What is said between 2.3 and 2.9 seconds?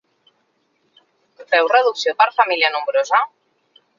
família